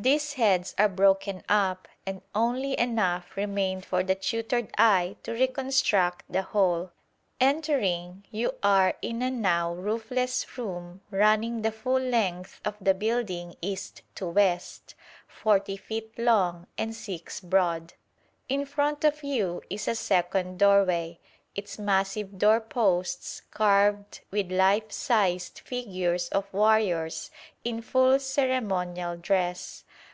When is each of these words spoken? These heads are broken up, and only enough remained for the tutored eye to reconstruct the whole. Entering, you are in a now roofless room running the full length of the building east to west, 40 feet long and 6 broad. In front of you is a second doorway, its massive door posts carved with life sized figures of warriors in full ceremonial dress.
These 0.00 0.34
heads 0.34 0.76
are 0.78 0.88
broken 0.88 1.42
up, 1.48 1.88
and 2.06 2.22
only 2.32 2.78
enough 2.78 3.36
remained 3.36 3.84
for 3.84 4.04
the 4.04 4.14
tutored 4.14 4.70
eye 4.78 5.16
to 5.24 5.32
reconstruct 5.32 6.24
the 6.30 6.42
whole. 6.42 6.92
Entering, 7.40 8.24
you 8.30 8.52
are 8.62 8.94
in 9.02 9.22
a 9.22 9.30
now 9.32 9.74
roofless 9.74 10.56
room 10.56 11.00
running 11.10 11.62
the 11.62 11.72
full 11.72 11.98
length 11.98 12.60
of 12.64 12.76
the 12.80 12.94
building 12.94 13.56
east 13.60 14.02
to 14.14 14.28
west, 14.28 14.94
40 15.26 15.76
feet 15.76 16.16
long 16.16 16.68
and 16.78 16.94
6 16.94 17.40
broad. 17.40 17.94
In 18.48 18.64
front 18.66 19.02
of 19.02 19.24
you 19.24 19.62
is 19.68 19.88
a 19.88 19.96
second 19.96 20.60
doorway, 20.60 21.18
its 21.56 21.76
massive 21.76 22.38
door 22.38 22.60
posts 22.60 23.42
carved 23.50 24.20
with 24.30 24.52
life 24.52 24.92
sized 24.92 25.58
figures 25.58 26.28
of 26.28 26.44
warriors 26.54 27.32
in 27.64 27.82
full 27.82 28.20
ceremonial 28.20 29.16
dress. 29.16 29.82